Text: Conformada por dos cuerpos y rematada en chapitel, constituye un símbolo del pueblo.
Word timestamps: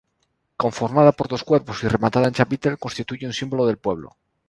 Conformada 0.63 1.11
por 1.11 1.27
dos 1.27 1.43
cuerpos 1.43 1.83
y 1.83 1.87
rematada 1.87 2.27
en 2.29 2.33
chapitel, 2.39 2.79
constituye 2.85 3.27
un 3.27 3.33
símbolo 3.39 3.67
del 3.67 3.77
pueblo. 3.85 4.17